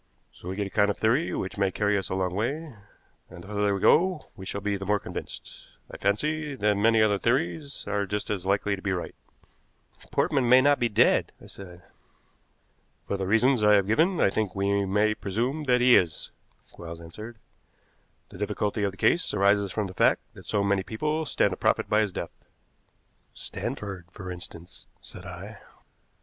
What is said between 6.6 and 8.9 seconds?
many other theories are just as likely to